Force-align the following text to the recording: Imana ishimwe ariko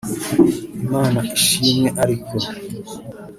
Imana 0.83 1.19
ishimwe 1.37 1.89
ariko 2.03 2.35